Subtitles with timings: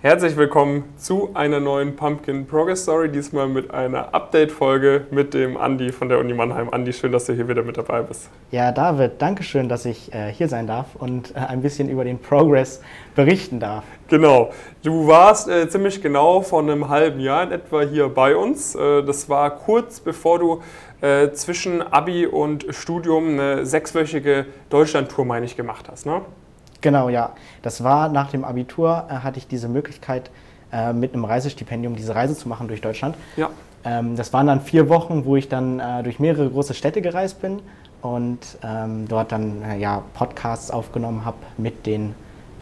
[0.00, 5.90] Herzlich willkommen zu einer neuen Pumpkin Progress Story, diesmal mit einer Update-Folge mit dem Andi
[5.90, 6.68] von der Uni Mannheim.
[6.70, 8.30] Andi, schön, dass du hier wieder mit dabei bist.
[8.52, 12.04] Ja, David, danke schön, dass ich äh, hier sein darf und äh, ein bisschen über
[12.04, 12.80] den Progress
[13.16, 13.82] berichten darf.
[14.06, 14.52] Genau,
[14.84, 18.76] du warst äh, ziemlich genau vor einem halben Jahr in etwa hier bei uns.
[18.76, 20.62] Äh, das war kurz bevor du
[21.00, 26.22] äh, zwischen Abi und Studium eine sechswöchige Deutschlandtour, meine ich, gemacht hast, ne?
[26.80, 27.32] Genau, ja.
[27.62, 30.30] Das war nach dem Abitur, äh, hatte ich diese Möglichkeit,
[30.72, 33.16] äh, mit einem Reisestipendium diese Reise zu machen durch Deutschland.
[33.36, 33.50] Ja.
[33.84, 37.40] Ähm, das waren dann vier Wochen, wo ich dann äh, durch mehrere große Städte gereist
[37.40, 37.60] bin
[38.02, 42.14] und ähm, dort dann äh, ja, Podcasts aufgenommen habe mit den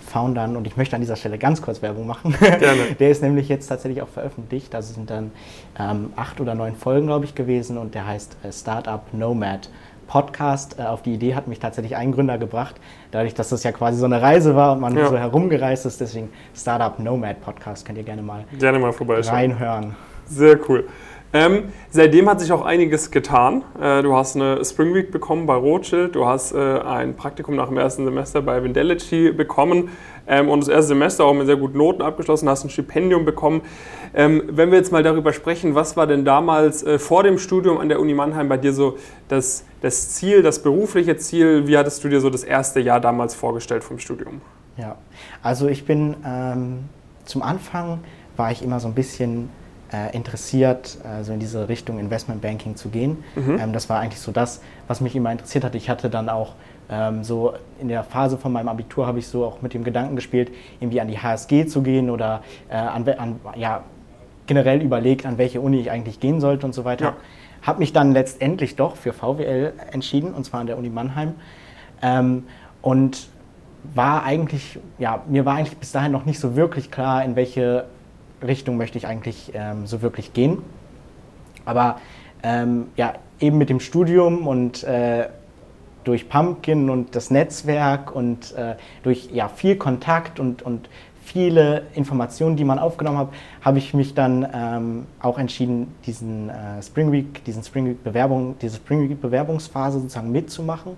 [0.06, 0.56] Foundern.
[0.56, 2.34] Und ich möchte an dieser Stelle ganz kurz Werbung machen.
[2.38, 2.94] Gerne.
[2.98, 4.72] der ist nämlich jetzt tatsächlich auch veröffentlicht.
[4.72, 5.32] Das sind dann
[5.78, 9.68] ähm, acht oder neun Folgen, glaube ich, gewesen und der heißt äh, Startup Nomad.
[10.06, 10.78] Podcast.
[10.78, 12.76] Äh, auf die Idee hat mich tatsächlich ein Gründer gebracht,
[13.10, 15.08] dadurch, dass das ja quasi so eine Reise war und man Ja.
[15.08, 16.00] so herumgereist ist.
[16.00, 19.34] Deswegen Startup Nomad Podcast könnt ihr gerne mal Gerne mal vorbeischauen.
[19.36, 19.96] reinhören.
[20.26, 20.86] Sehr cool.
[21.32, 23.62] Ähm, seitdem hat sich auch einiges getan.
[23.80, 27.66] Äh, du hast eine Spring Week bekommen bei Rothschild, du hast äh, ein Praktikum nach
[27.68, 29.90] dem ersten Semester bei Vindelity bekommen
[30.28, 33.62] ähm, und das erste Semester auch mit sehr guten Noten abgeschlossen, hast ein Stipendium bekommen.
[34.16, 37.76] Ähm, wenn wir jetzt mal darüber sprechen, was war denn damals äh, vor dem Studium
[37.76, 38.96] an der Uni Mannheim bei dir so
[39.28, 41.66] das, das Ziel, das berufliche Ziel?
[41.68, 44.40] Wie hattest du dir so das erste Jahr damals vorgestellt vom Studium?
[44.78, 44.96] Ja,
[45.42, 46.88] also ich bin ähm,
[47.26, 48.00] zum Anfang
[48.38, 49.50] war ich immer so ein bisschen
[49.92, 53.22] äh, interessiert, äh, so in diese Richtung Investmentbanking zu gehen.
[53.36, 55.74] Ähm, das war eigentlich so das, was mich immer interessiert hat.
[55.74, 56.54] Ich hatte dann auch
[56.88, 60.16] ähm, so in der Phase von meinem Abitur habe ich so auch mit dem Gedanken
[60.16, 63.82] gespielt, irgendwie an die HSG zu gehen oder äh, an, an ja
[64.46, 67.04] generell überlegt, an welche Uni ich eigentlich gehen sollte und so weiter.
[67.04, 67.16] Ja.
[67.62, 71.34] Habe mich dann letztendlich doch für VWL entschieden, und zwar an der Uni Mannheim.
[72.02, 72.44] Ähm,
[72.82, 73.28] und
[73.94, 77.86] war eigentlich, ja, mir war eigentlich bis dahin noch nicht so wirklich klar, in welche
[78.42, 80.58] Richtung möchte ich eigentlich ähm, so wirklich gehen.
[81.64, 82.00] Aber
[82.42, 85.28] ähm, ja, eben mit dem Studium und äh,
[86.04, 90.88] durch Pumpkin und das Netzwerk und äh, durch ja, viel Kontakt und, und
[91.26, 93.28] viele Informationen, die man aufgenommen hat,
[93.60, 98.56] habe ich mich dann ähm, auch entschieden, diesen äh, Spring Week, diesen Spring Week Bewerbung,
[98.60, 100.92] diese Spring Week Bewerbungsphase sozusagen mitzumachen,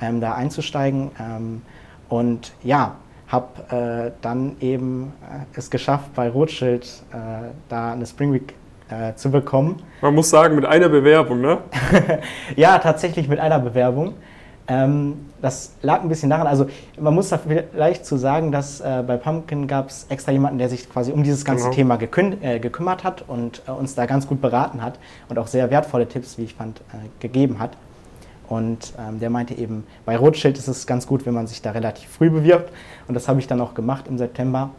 [0.00, 1.62] ähm, da einzusteigen ähm,
[2.08, 2.96] und ja,
[3.28, 7.16] habe äh, dann eben äh, es geschafft, bei Rothschild äh,
[7.68, 8.54] da eine Spring Week
[8.90, 9.82] äh, zu bekommen.
[10.02, 11.58] Man muss sagen, mit einer Bewerbung, ne?
[12.56, 14.14] Ja, tatsächlich mit einer Bewerbung.
[14.68, 16.66] Ähm, das lag ein bisschen daran, also
[16.98, 20.68] man muss da vielleicht zu sagen, dass äh, bei Pumpkin gab es extra jemanden, der
[20.68, 21.74] sich quasi um dieses ganze Genau.
[21.74, 21.98] Thema
[22.40, 26.06] äh, gekümmert hat und äh, uns da ganz gut beraten hat und auch sehr wertvolle
[26.06, 27.76] Tipps, wie ich fand, äh, gegeben hat.
[28.48, 31.72] Und ähm, der meinte eben, bei Rothschild ist es ganz gut, wenn man sich da
[31.72, 32.70] relativ früh bewirbt.
[33.08, 34.70] Und das habe ich dann auch gemacht im September.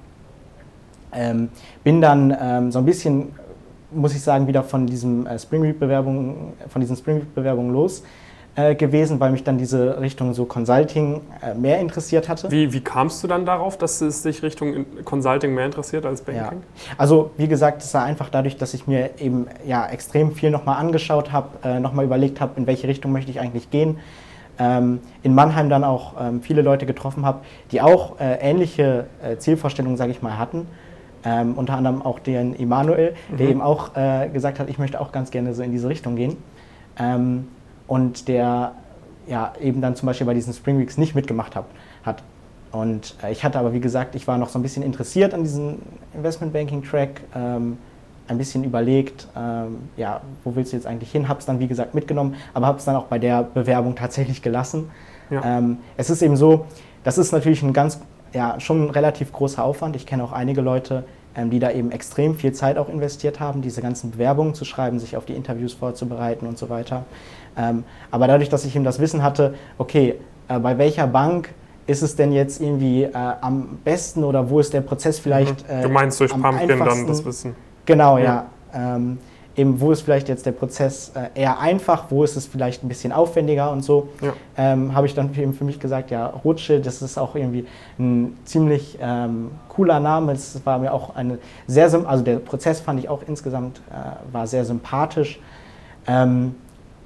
[1.12, 1.50] Ähm,
[1.84, 3.34] bin dann ähm, so ein bisschen,
[3.92, 8.04] muss ich sagen, wieder von diesem äh, Spring von diesen Spring Week Bewerbungen los
[8.56, 12.52] äh, gewesen, weil mich dann diese Richtung so Consulting äh, mehr interessiert hatte.
[12.52, 16.24] Wie, wie kamst du dann darauf, dass es dich Richtung in- Consulting mehr interessiert als
[16.28, 16.34] Ja.
[16.44, 16.64] Banking?
[16.98, 20.78] Also wie gesagt, es war einfach dadurch, dass ich mir eben ja extrem viel nochmal
[20.80, 23.98] angeschaut habe, äh, nochmal überlegt habe, in welche Richtung möchte ich eigentlich gehen.
[24.60, 27.40] Ähm, in Mannheim dann auch ähm, viele Leute getroffen habe,
[27.72, 30.68] die auch äh, ähnliche äh, Zielvorstellungen, sage ich mal, hatten.
[31.26, 35.12] Ähm, unter anderem auch den Emanuel, der eben auch äh, gesagt hat, ich möchte auch
[35.12, 36.38] ganz gerne so in diese Richtung gehen.
[37.94, 38.72] Und der
[39.28, 41.68] ja eben dann zum Beispiel bei diesen Spring Weeks nicht mitgemacht hab,
[42.02, 42.24] hat.
[42.72, 45.44] Und äh, ich hatte aber, wie gesagt, ich war noch so ein bisschen interessiert an
[45.44, 45.78] diesem
[46.16, 47.78] Investmentbanking-Track, ähm,
[48.28, 51.28] ein bisschen überlegt, ähm, ja, wo willst du jetzt eigentlich hin?
[51.28, 54.42] Habe es dann, wie gesagt, mitgenommen, aber habe es dann auch bei der Bewerbung tatsächlich
[54.42, 54.90] gelassen.
[55.30, 55.44] Ja.
[55.46, 56.66] Ähm, es ist eben so,
[57.04, 58.00] das ist natürlich ein ganz,
[58.34, 59.96] ja, schon ein relativ großer Aufwand.
[59.96, 61.04] Ich kenne auch einige Leute,
[61.50, 65.18] die da eben extrem viel Zeit auch investiert haben, diese ganzen Bewerbungen zu schreiben, sich
[65.18, 67.06] auf die Interviews vorzubereiten und so weiter.
[67.58, 70.16] Ähm, aber dadurch, dass ich eben das Wissen hatte, okay,
[70.48, 71.54] äh, bei welcher Bank
[71.86, 75.82] ist es denn jetzt irgendwie äh, am besten oder wo ist der Prozess vielleicht äh,
[75.82, 77.56] Du meinst durch am Pumpkin dann das Wissen.
[77.86, 78.24] Genau, Ja.
[78.74, 78.96] ja.
[78.96, 79.18] Ähm,
[79.56, 82.88] eben, wo ist vielleicht jetzt der Prozess äh, eher einfach, wo ist es vielleicht ein
[82.88, 84.34] bisschen aufwendiger und so, Ja.
[84.58, 87.66] ähm, habe ich dann eben für mich gesagt, ja, Rothschild, das ist auch irgendwie
[88.00, 90.32] ein ziemlich ähm, cooler Name.
[90.32, 94.48] Es war mir auch eine sehr, also der Prozess fand ich auch insgesamt, äh, war
[94.48, 95.40] sehr sympathisch.
[96.08, 96.56] Ähm,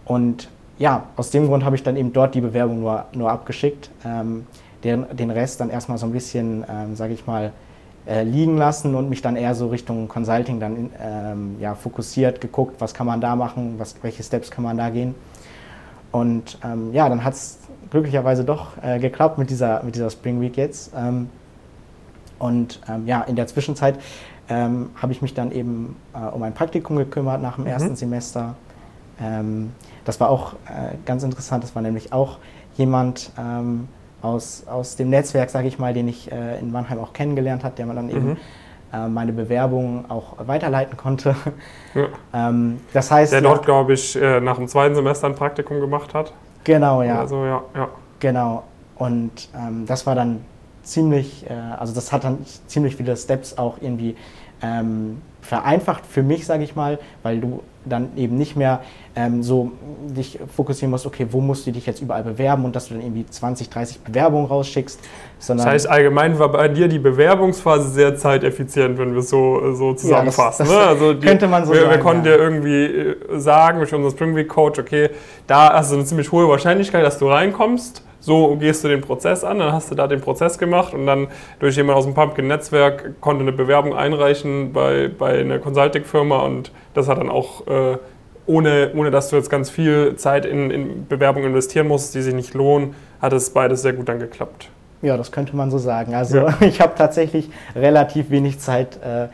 [0.06, 3.90] und ja, aus dem Grund habe ich dann eben dort die Bewerbung nur, nur abgeschickt.
[4.06, 4.46] Ähm,
[4.84, 7.52] den, den Rest dann erstmal so ein bisschen, ähm, sage ich mal,
[8.08, 12.80] äh, liegen lassen und mich dann eher so Richtung Consulting dann ähm, ja, fokussiert, geguckt,
[12.80, 15.14] was kann man da machen, was, welche Steps kann man da gehen.
[16.12, 17.60] Und ähm, ja, dann hat es
[17.90, 20.92] glücklicherweise doch äh, geklappt mit dieser, mit dieser Spring Week jetzt.
[20.96, 21.30] Ähm,
[22.40, 24.00] Und ähm, ja, in der Zwischenzeit
[24.48, 27.72] ähm, habe ich mich dann eben äh, um ein Praktikum gekümmert nach dem mhm.
[27.72, 28.56] ersten Semester.
[29.20, 29.72] Ähm,
[30.06, 31.64] das war auch äh, ganz interessant.
[31.64, 32.38] Das war nämlich auch
[32.78, 33.88] jemand ähm,
[34.22, 37.76] aus, aus dem Netzwerk, sage ich mal, den ich äh, in Mannheim auch kennengelernt habe,
[37.76, 38.38] der man dann eben mhm.
[38.94, 41.36] Äh, meine Bewerbung auch weiterleiten konnte.
[41.94, 42.08] Ja.
[42.34, 46.14] Ähm, das heißt, der dort, glaube ich, äh, nach dem zweiten Semester ein Praktikum gemacht
[46.14, 46.34] hat.
[46.64, 47.20] Genau, ja.
[47.20, 47.90] Also, ja, ja.
[48.20, 48.64] Genau.
[48.96, 50.42] Und ähm, das war dann
[50.84, 54.16] ziemlich, äh, also das hat dann ziemlich viele Steps auch irgendwie
[54.62, 58.82] ähm, vereinfacht für mich, sage ich mal, weil du dann eben nicht mehr
[59.16, 59.72] ähm, so
[60.06, 63.04] dich fokussieren musst, okay, wo musst du dich jetzt überall bewerben und dass du dann
[63.04, 65.00] irgendwie 20, 30 Bewerbungen rausschickst.
[65.40, 69.74] Sondern das heißt, allgemein war bei dir die Bewerbungsphase sehr zeiteffizient, wenn wir es so,
[69.74, 70.66] so zusammenfassen.
[70.66, 71.06] Ja, das, das ne?
[71.08, 71.92] also die, könnte man so wir, sagen.
[71.92, 72.36] Wir konnten ja.
[72.36, 75.12] dir irgendwie äh, sagen, durch unseren Spring Week Coach, okay,
[75.48, 79.46] da hast du eine ziemlich hohe Wahrscheinlichkeit, dass du reinkommst so gehst du den Prozess
[79.46, 81.30] an, dann hast du da den Prozess gemacht und dann
[81.60, 87.08] durch jemand aus dem Pumpkin-Netzwerk konnte eine Bewerbung einreichen bei, bei einer Consulting-Firma und das
[87.08, 87.98] hat dann auch, äh,
[88.46, 92.34] ohne, ohne dass du jetzt ganz viel Zeit in, in Bewerbung investieren musst, die sich
[92.34, 94.68] nicht lohnen, hat es beides sehr gut dann geklappt.
[95.02, 96.14] Ja, das könnte man so sagen.
[96.14, 96.58] Also ja.
[96.60, 99.28] ich habe tatsächlich relativ wenig Zeit äh,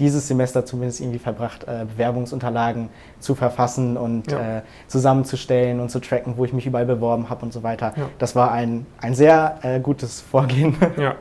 [0.00, 2.88] dieses Semester zumindest irgendwie verbracht, äh, Bewerbungsunterlagen
[3.20, 4.58] zu verfassen und ja.
[4.58, 7.92] äh, zusammenzustellen und zu tracken, wo ich mich überall beworben habe und so weiter.
[7.96, 8.08] Ja.
[8.18, 10.76] Das war ein, ein sehr äh, gutes Vorgehen.
[10.96, 11.14] Ja.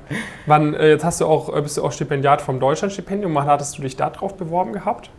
[0.46, 3.36] Wann, äh, jetzt hast du auch, äh, bist du auch Stipendiat vom Deutschlandstipendium.
[3.36, 5.12] Wann hattest du dich darauf beworben gehabt?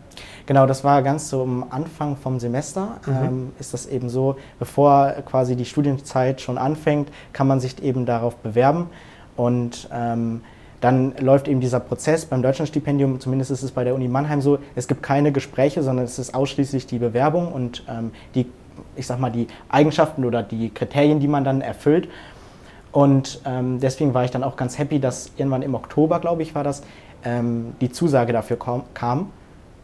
[0.45, 2.99] Genau, das war ganz so am Anfang vom Semester.
[3.05, 3.13] Mhm.
[3.23, 8.05] Ähm, ist das eben so, bevor quasi die Studienzeit schon anfängt, kann man sich eben
[8.05, 8.89] darauf bewerben.
[9.37, 10.41] Und ähm,
[10.81, 14.57] dann läuft eben dieser Prozess beim Deutschlandstipendium, zumindest ist es bei der Uni Mannheim so,
[14.75, 18.47] es gibt keine Gespräche, sondern es ist ausschließlich die Bewerbung und ähm, die,
[18.95, 22.09] ich sag mal, die Eigenschaften oder die Kriterien, die man dann erfüllt.
[22.91, 26.55] Und ähm, deswegen war ich dann auch ganz happy, dass irgendwann im Oktober, glaube ich,
[26.55, 26.81] war das,
[27.23, 28.57] ähm, die Zusage dafür
[28.93, 29.27] kam.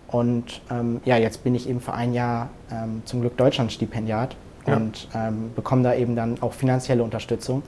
[0.08, 4.36] Und ähm, ja, jetzt bin ich eben für ein Jahr ähm, zum Glück Deutschlandstipendiat
[4.66, 4.76] ja.
[4.76, 7.62] und ähm, bekomme da eben dann auch finanzielle Unterstützung.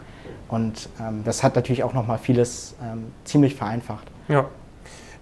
[0.50, 4.08] Und ähm, das hat natürlich auch nochmal vieles ähm, ziemlich vereinfacht.
[4.28, 4.46] Ja.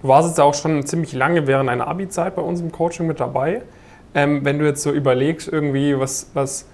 [0.01, 3.19] Du warst jetzt auch schon ziemlich lange während einer Abi-Zeit bei uns im Coaching mit
[3.19, 3.62] dabei.
[4.15, 6.65] Ähm, wenn du jetzt so überlegst, irgendwie, was, was,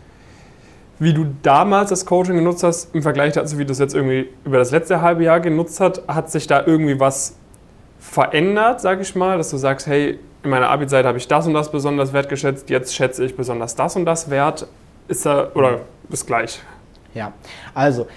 [1.00, 4.29] wie du damals das Coaching genutzt hast, im Vergleich dazu, wie du es jetzt irgendwie
[4.45, 7.35] über das letzte halbe Jahr genutzt hast, hat sich da irgendwie was
[8.00, 11.53] verändert, sag ich mal, dass du sagst, hey, in meiner Abi-Zeit habe ich das und
[11.53, 14.67] das besonders wertgeschätzt, jetzt schätze ich besonders das und das wert.
[15.07, 15.79] Ist da, oder
[16.09, 16.61] ist gleich?
[17.13, 17.33] Ja,
[17.73, 18.07] also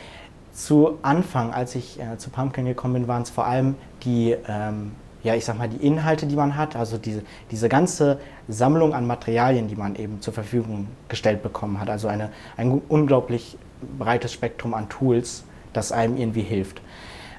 [0.57, 3.75] zu Anfang, als ich äh, zu Pumpkin gekommen bin, waren es vor allem
[4.05, 4.93] die, ähm,
[5.23, 8.19] ja, ich sag mal, die Inhalte, die man hat, also diese, diese ganze
[8.49, 11.91] Sammlung an Materialien, die man eben zur Verfügung gestellt bekommen hat.
[11.91, 13.59] Also eine, ein unglaublich
[13.99, 15.45] breites Spektrum an Tools,
[15.75, 16.81] das einem irgendwie hilft.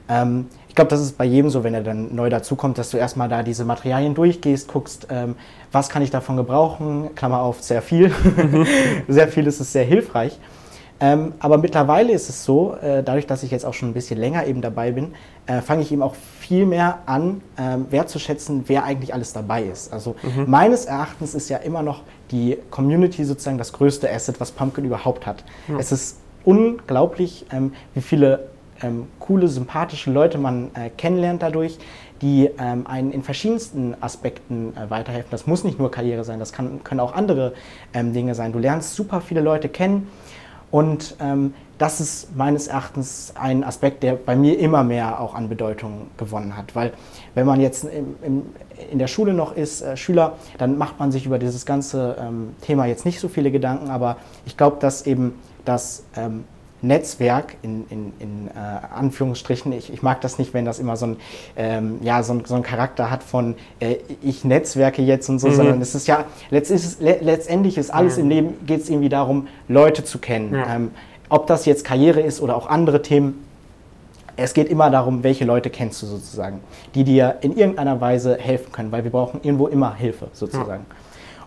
[0.08, 2.98] Ähm, ich glaube, das ist bei jedem so, wenn er dann neu dazukommt, dass du
[2.98, 5.36] erstmal da diese Materialien durchgehst, guckst, ähm,
[5.72, 8.14] was kann ich davon gebrauchen, Klammer auf, sehr viel.
[9.08, 10.40] sehr viel ist es sehr hilfreich.
[11.00, 14.20] Ähm, aber mittlerweile ist es so, äh, dadurch, dass ich jetzt auch schon ein bisschen
[14.20, 15.14] länger eben dabei bin,
[15.46, 19.94] äh, fange ich eben auch viel mehr an, ähm, wertzuschätzen, wer eigentlich alles dabei ist.
[19.94, 20.46] Also mhm.
[20.48, 22.02] meines Erachtens ist ja immer noch
[22.32, 25.44] die Community sozusagen das größte Asset, was Pumpkin überhaupt hat.
[25.68, 25.80] Mhm.
[25.80, 28.50] Es ist unglaublich, ähm, wie viele
[28.82, 31.78] ähm, coole, sympathische Leute man äh, kennenlernt dadurch,
[32.22, 35.30] die ähm, einen in verschiedensten Aspekten äh, weiterhelfen.
[35.30, 37.54] Das muss nicht nur Karriere sein, das kann, können auch andere
[37.94, 38.52] ähm, Dinge sein.
[38.52, 40.08] Du lernst super viele Leute kennen
[40.72, 45.48] und ähm, das ist meines Erachtens ein Aspekt, der bei mir immer mehr auch an
[45.48, 46.76] Bedeutung gewonnen hat.
[46.76, 46.94] Weil
[47.36, 48.46] wenn man jetzt im, im,
[48.92, 52.56] in der Schule noch ist, äh, Schüler, dann macht man sich über dieses ganze ähm,
[52.62, 53.90] Thema jetzt nicht so viele Gedanken.
[53.90, 56.46] Aber ich glaube, dass eben das ähm,
[56.82, 58.52] Netzwerk in, in, in äh,
[58.96, 61.18] Anführungsstrichen, ich, ich, mag das nicht, wenn das immer so ein,
[61.56, 65.48] ähm, ja, so, ein, so ein Charakter hat von äh, ich netzwerke jetzt und so,
[65.48, 65.54] mhm.
[65.54, 68.24] sondern es ist ja, letzt ist, letztendlich ist alles mhm.
[68.24, 70.54] im Leben, geht es irgendwie darum, Leute zu kennen.
[70.54, 70.76] Ja.
[70.76, 70.92] Ähm,
[71.30, 73.44] ob das jetzt Karriere ist oder auch andere Themen,
[74.38, 76.60] es geht immer darum, welche Leute kennst du sozusagen,
[76.94, 80.86] die dir in irgendeiner Weise helfen können, weil wir brauchen irgendwo immer Hilfe sozusagen.
[80.88, 80.96] Ja.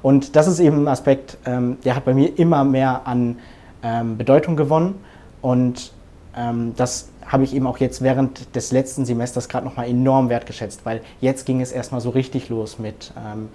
[0.02, 3.38] Und das ist eben ein Aspekt, ähm, der hat bei mir immer mehr an
[3.82, 4.96] ähm, Bedeutung gewonnen.
[5.42, 5.92] Und
[6.36, 10.84] ähm, das habe ich eben auch jetzt während des letzten Semesters gerade nochmal enorm wertgeschätzt,
[10.84, 13.48] weil jetzt ging es erstmal so richtig los mit ähm,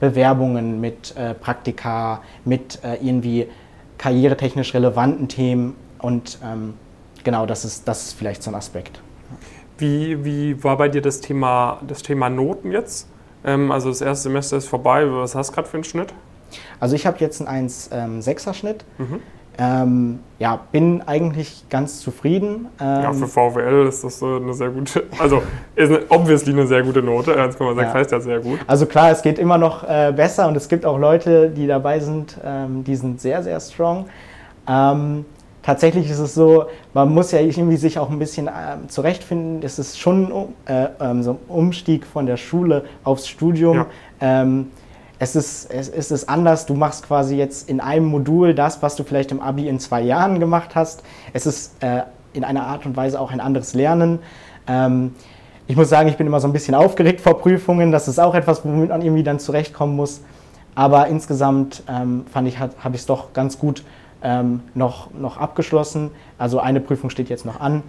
[0.00, 3.46] Bewerbungen, mit äh, Praktika, mit äh, irgendwie
[3.98, 6.74] karrieretechnisch relevanten Themen und ähm,
[7.22, 9.00] genau, das ist, das ist vielleicht so ein Aspekt.
[9.78, 13.08] Wie, wie war bei dir das Thema, das Thema Noten jetzt?
[13.44, 16.12] Ähm, also das erste Semester ist vorbei, was hast du gerade für einen Schnitt?
[16.80, 18.84] Also ich habe jetzt einen 1,6er ähm, Schnitt.
[18.98, 19.20] Mhm
[19.56, 22.66] Ähm, ja, bin eigentlich ganz zufrieden.
[22.80, 25.42] Ähm, ja, für VWL ist das eine sehr gute, also
[25.76, 27.38] ist eine, obviously eine sehr gute Note.
[27.38, 27.94] 1,6 ja.
[27.94, 28.58] heißt ja sehr gut.
[28.66, 32.00] Also klar, es geht immer noch äh, besser und es gibt auch Leute, die dabei
[32.00, 34.06] sind, ähm, die sind sehr, sehr strong.
[34.68, 35.24] Ähm,
[35.62, 39.62] tatsächlich ist es so, man muss ja irgendwie sich auch ein bisschen ähm, zurechtfinden.
[39.62, 40.32] Es ist schon
[40.66, 43.86] äh, ähm, so ein Umstieg von der Schule aufs Studium.
[44.20, 44.42] Ja.
[45.18, 46.66] Es ist, es, es anders.
[46.66, 50.02] Du machst quasi jetzt in einem Modul das, was du vielleicht im Abi in zwei
[50.02, 51.02] Jahren gemacht hast.
[51.32, 52.02] Es ist äh,
[52.32, 54.18] in einer Art und Weise auch ein anderes Lernen.
[54.66, 55.14] Ähm,
[55.66, 57.90] ich muss sagen, ich bin immer so ein bisschen aufgeregt vor Prüfungen.
[57.92, 60.20] Das ist auch etwas, womit man irgendwie dann zurechtkommen muss.
[60.74, 63.84] Aber insgesamt ähm, fand ich, habe ich es doch ganz gut
[64.22, 66.10] ähm, noch, noch abgeschlossen.
[66.36, 67.82] Also eine Prüfung steht jetzt noch an.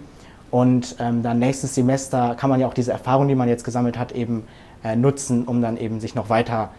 [0.50, 3.98] Und ähm, dann nächstes Semester kann man ja auch diese Erfahrung, die man jetzt gesammelt
[3.98, 4.44] hat, eben
[4.84, 6.70] äh, nutzen, um dann eben sich noch weiter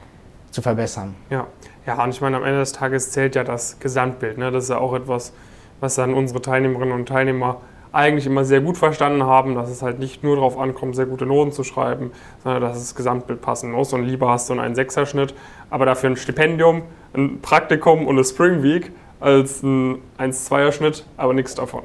[0.58, 1.14] zu verbessern.
[1.30, 1.46] Ja,
[1.86, 4.40] ja und ich meine, am Ende des Tages zählt ja das Gesamtbild.
[4.40, 4.50] Ne?
[4.50, 5.32] Das ist ja auch etwas,
[5.80, 7.58] was dann unsere Teilnehmerinnen und Teilnehmer
[7.92, 11.28] eigentlich immer sehr gut verstanden haben, dass es halt nicht nur darauf ankommt, sehr gute
[11.28, 12.10] Noten zu schreiben,
[12.44, 13.94] sondern dass das Gesamtbild passen muss.
[13.94, 15.36] Und lieber hast du einen Sechserschnitt,
[15.70, 16.82] aber dafür ein Stipendium,
[17.14, 21.84] ein Praktikum und eine Spring Week als ein 1-2er-Schnitt, aber nichts davon.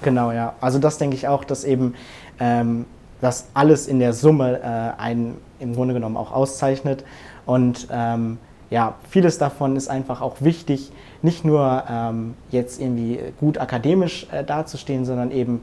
[0.00, 0.54] Genau, ja.
[0.62, 1.94] Also das denke ich auch, dass eben
[2.38, 2.86] ähm,
[3.20, 7.04] das alles in der Summe äh, einen im Grunde genommen auch auszeichnet.
[7.50, 8.38] Und ähm,
[8.70, 14.44] ja, vieles davon ist einfach auch wichtig, nicht nur ähm, jetzt irgendwie gut akademisch äh,
[14.44, 15.62] dazustehen, sondern eben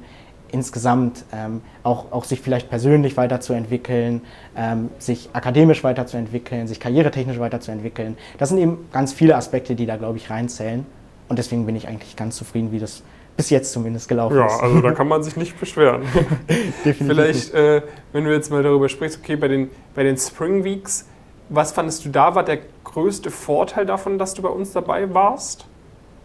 [0.51, 4.19] insgesamt ähm, auch, auch sich vielleicht persönlich weiterzuentwickeln,
[4.57, 8.17] ähm, sich akademisch weiterzuentwickeln, sich karrieretechnisch weiterzuentwickeln.
[8.37, 10.85] Das sind eben ganz viele Aspekte, die da, glaube ich, reinzählen.
[11.29, 13.01] Und deswegen bin ich eigentlich ganz zufrieden, wie das
[13.37, 14.57] bis jetzt zumindest gelaufen ja, ist.
[14.57, 16.01] Ja, also da kann man sich nicht beschweren.
[16.83, 17.07] Definitiv.
[17.07, 21.05] Vielleicht, äh, wenn du jetzt mal darüber sprichst, okay, bei den, bei den Spring Weeks,
[21.49, 25.65] was fandest du da war der größte Vorteil davon, dass du bei uns dabei warst?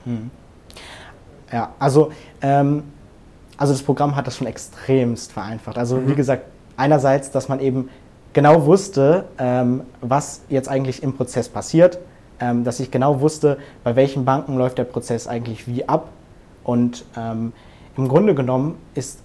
[0.05, 0.31] Hm.
[1.53, 2.85] Ja, also ähm,
[3.63, 5.79] also das Programm hat das schon extremst vereinfacht.
[5.79, 6.09] Also mhm.
[6.09, 7.91] wie gesagt, einerseits, dass man eben
[8.33, 11.99] genau wusste, ähm, was jetzt eigentlich im Prozess passiert,
[12.41, 16.09] ähm, dass ich genau wusste, bei welchen Banken läuft der Prozess eigentlich wie ab.
[16.65, 17.53] Und ähm,
[17.97, 19.21] im Grunde genommen ist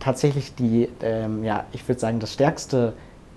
[0.00, 2.92] tatsächlich die, ähm, ja, ich würde sagen, das stärkste,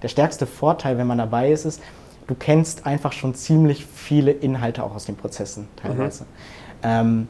[0.05, 1.81] der stärkste Vorteil, wenn man dabei ist, ist,
[2.27, 6.25] du kennst einfach schon ziemlich viele Inhalte auch aus den Prozessen teilweise.
[6.83, 7.27] Mhm.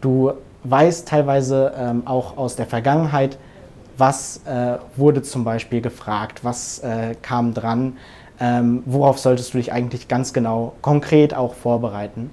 [0.00, 0.32] du
[0.64, 3.36] weiß teilweise ähm, auch aus der Vergangenheit,
[3.98, 7.98] was äh, wurde zum Beispiel gefragt, was äh, kam dran,
[8.40, 12.30] ähm, worauf solltest du dich eigentlich ganz genau konkret auch vorbereiten.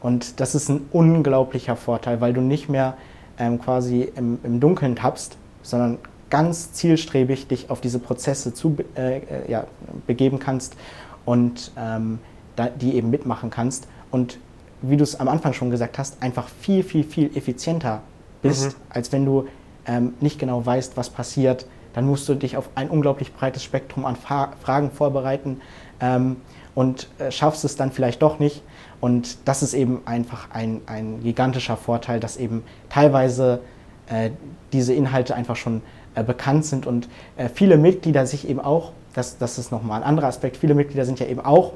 [0.00, 2.94] Und das ist ein unglaublicher Vorteil, weil du nicht mehr
[3.38, 5.98] ähm, quasi im, im, Dunkeln tappst, sondern
[6.30, 9.66] ganz zielstrebig dich auf diese Prozesse zu, äh, äh, ja,
[10.06, 10.76] begeben kannst
[11.24, 12.18] und ähm,
[12.56, 13.88] da, die eben mitmachen kannst.
[14.10, 14.38] Und
[14.82, 18.02] wie du es am Anfang schon gesagt hast, einfach viel, viel, viel effizienter
[18.42, 18.82] bist, mhm.
[18.90, 19.48] als wenn du
[19.86, 21.66] ähm, nicht genau weißt, was passiert.
[21.94, 25.60] Dann musst du dich auf ein unglaublich breites Spektrum an Fa Fragen vorbereiten
[26.00, 26.36] ähm,
[26.74, 28.62] und äh, schaffst es dann vielleicht doch nicht.
[29.00, 33.60] Und das ist eben einfach ein, ein gigantischer Vorteil, dass eben teilweise
[34.08, 34.30] äh,
[34.72, 35.82] diese Inhalte einfach schon
[36.22, 40.26] bekannt sind und äh, viele Mitglieder sich eben auch, das, das ist nochmal ein anderer
[40.26, 41.72] Aspekt, viele Mitglieder sind ja eben auch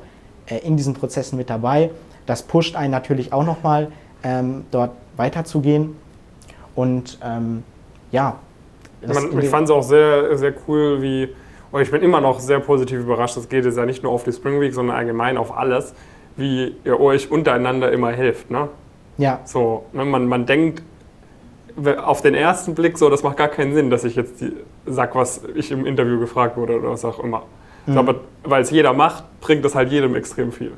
[0.46, 1.90] äh, in diesen Prozessen mit dabei
[2.26, 3.90] das pusht einen natürlich auch nochmal,
[4.22, 5.96] ähm, dort weiterzugehen.
[6.74, 7.64] Und ähm,
[8.10, 8.38] ja.
[9.06, 11.28] Man, ich fand es auch sehr, sehr cool, wie,
[11.72, 14.22] und ich bin immer noch sehr positiv überrascht, das geht jetzt ja nicht nur auf
[14.22, 15.92] die Spring Week, sondern allgemein auf alles,
[16.36, 18.50] wie ihr euch untereinander immer helft.
[18.50, 18.68] Ne?
[19.18, 19.40] Ja.
[19.44, 20.82] So, ne, man, man denkt
[22.04, 24.52] auf den ersten Blick so, das macht gar keinen Sinn, dass ich jetzt die,
[24.86, 27.42] sag, was ich im Interview gefragt wurde oder was auch immer.
[27.86, 27.98] Mhm.
[27.98, 28.14] Aber
[28.44, 30.72] weil es jeder macht, bringt das halt jedem extrem viel.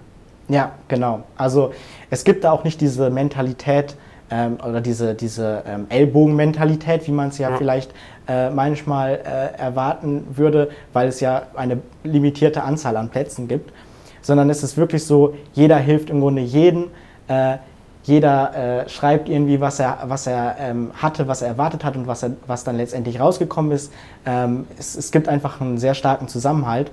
[0.49, 1.25] Ja, genau.
[1.37, 1.73] Also
[2.11, 3.97] es gibt da auch nicht diese Mentalität
[4.31, 7.93] ähm, oder diese, diese ähm, Ellbogenmentalität, wie man es ja, ja, vielleicht
[8.29, 13.73] äh, manchmal äh, erwarten würde, weil es ja eine limitierte Anzahl an Plätzen gibt,
[14.23, 16.91] sondern es ist wirklich so, jeder hilft im Grunde jedem.
[17.29, 17.57] Äh,
[18.05, 22.07] jeder äh, schreibt irgendwie, was er, was er ähm, hatte, was er erwartet hat und
[22.07, 23.93] was, er, was dann letztendlich rausgekommen ist.
[24.27, 26.91] Ähm, es, es gibt einfach einen sehr starken Zusammenhalt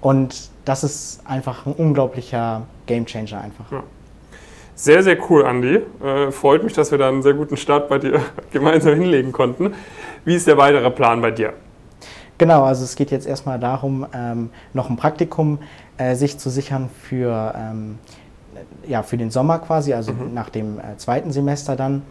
[0.00, 3.70] und das ist einfach ein unglaublicher Gamechanger einfach.
[3.70, 3.82] Ja.
[4.74, 5.82] Sehr, sehr cool, Andi.
[6.02, 9.74] Äh, freut mich, dass wir da einen sehr guten Start bei dir gemeinsam hinlegen konnten.
[10.24, 11.52] Wie ist der weitere Plan bei dir?
[12.38, 15.60] Genau, also es geht jetzt erstmal darum, ähm, noch ein Praktikum
[15.98, 17.98] äh, sich zu sichern für, ähm,
[18.86, 20.34] ja, für den Sommer quasi, also mhm.
[20.34, 22.02] nach dem äh, zweiten Semester dann.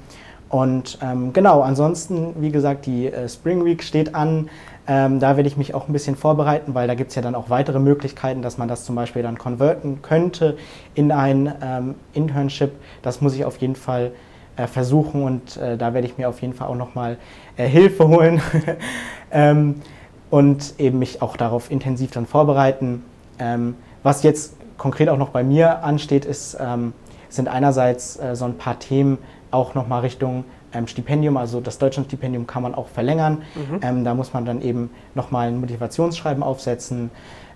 [0.50, 4.50] Und ähm, genau, ansonsten, wie gesagt, die äh, Spring Week steht an.
[4.86, 7.36] Ähm, da werde ich mich auch ein bisschen vorbereiten, weil da gibt es ja dann
[7.36, 10.58] auch weitere Möglichkeiten, dass man das zum Beispiel dann konverten könnte
[10.94, 12.72] in ein ähm, Internship.
[13.02, 14.12] Das muss ich auf jeden Fall
[14.56, 17.18] äh, versuchen und äh, da werde ich mir auf jeden Fall auch nochmal
[17.58, 18.42] äh, Hilfe holen
[19.32, 19.82] ähm,
[20.30, 23.04] und eben mich auch darauf intensiv dann vorbereiten.
[23.40, 26.94] Ähm, was jetzt konkret auch noch bei mir ansteht, ist, ähm,
[27.30, 29.18] sind einerseits äh, so ein paar Themen
[29.52, 33.44] auch nochmal Richtung ähm, Stipendium, also das Deutschlandstipendium kann man auch verlängern.
[33.56, 33.80] Mhm.
[33.82, 37.12] Ähm, da muss man dann eben nochmal ein Motivationsschreiben aufsetzen.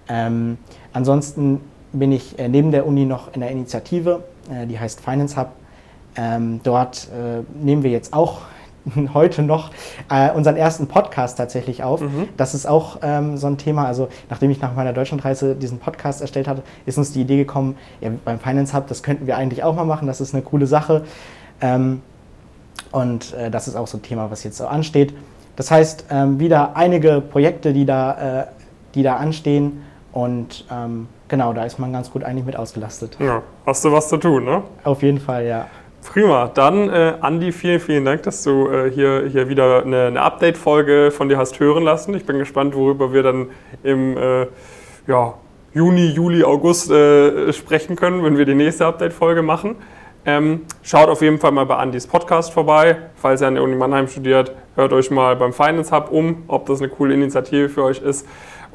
[0.08, 0.58] Ähm,
[0.94, 1.62] ansonsten
[1.94, 5.50] bin ich äh, neben der Uni noch in der Initiative, äh, die heißt Finance Hub.
[6.16, 8.42] Ähm, dort äh, nehmen wir jetzt auch
[9.13, 9.72] heute noch
[10.10, 12.01] äh, unseren ersten Podcast tatsächlich auf.
[12.01, 12.29] Mhm.
[12.38, 13.86] Das ist auch ähm, so ein Thema.
[13.86, 17.77] Also nachdem ich nach meiner Deutschlandreise diesen Podcast erstellt hatte, ist uns die Idee gekommen,
[18.01, 20.08] ja, beim Finance Hub, das könnten wir eigentlich auch mal machen.
[20.08, 21.03] Das ist eine coole Sache.
[21.62, 22.01] Ähm,
[22.91, 25.13] und äh, das ist auch so ein Thema, was jetzt so ansteht.
[25.56, 28.48] Das heißt, ähm, wieder einige Projekte, die da, äh,
[28.96, 29.84] die da anstehen.
[30.13, 33.17] Und ähm, genau, da ist man ganz gut eigentlich mit ausgelastet.
[33.20, 34.63] Ja, hast du was zu tun, ne?
[34.84, 35.67] Auf jeden Fall, ja.
[36.06, 36.50] Prima.
[36.54, 41.12] Dann, äh, Andi, vielen, vielen Dank, dass du äh, hier, hier wieder eine, eine Update-Folge
[41.12, 42.13] von dir hast hören lassen.
[42.16, 43.50] Ich bin gespannt, worüber wir dann
[43.84, 44.48] im äh,
[45.08, 45.34] ja,
[45.74, 49.75] Juni, Juli, August äh, sprechen können, wenn wir die nächste Update-Folge machen.
[50.25, 52.98] Ähm, schaut auf jeden Fall mal bei Andys Podcast vorbei.
[53.16, 56.66] Falls ihr an der Uni Mannheim studiert, hört euch mal beim Finance Hub um, ob
[56.66, 58.27] das eine coole Initiative für euch ist.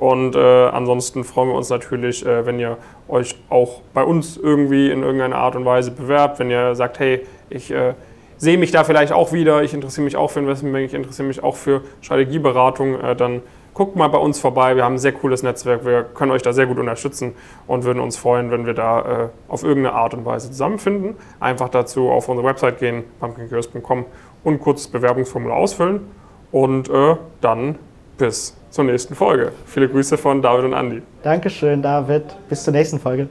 [0.03, 4.91] Und äh, ansonsten freuen wir uns natürlich, äh, wenn ihr euch auch bei uns irgendwie
[4.91, 7.95] in irgendeiner Art und Weise bewerbt, wenn ihr sagt, hey, ich äh,
[8.37, 11.45] sehe mich da vielleicht auch wieder, ich interessiere mich auch für Investmentbanking, ich interessiere mich
[11.45, 13.43] auch für Strategieberatung, äh, dann
[13.75, 14.75] guckt mal bei uns vorbei.
[14.75, 15.85] Wir haben ein sehr cooles Netzwerk.
[15.87, 17.37] Wir können euch da sehr gut unterstützen
[17.69, 21.15] und würden uns freuen, wenn wir da äh, auf irgendeine Art und Weise zusammenfinden.
[21.39, 24.07] Einfach dazu auf unsere Website gehen, pumpkincurious.com
[24.43, 26.11] und ein kurzes Bewerbungsformular ausfüllen.
[26.51, 27.79] Und äh, dann
[28.23, 29.50] bis zur nächsten Folge.
[29.67, 31.02] Viele Grüße von David und Andy.
[31.25, 32.23] Dankeschön, David.
[32.49, 33.29] Bis zur nächsten Folge.